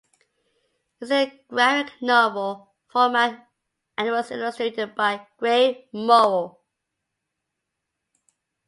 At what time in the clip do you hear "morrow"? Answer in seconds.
5.93-6.57